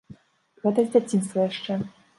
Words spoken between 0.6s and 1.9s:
Гэта з дзяцінства яшчэ.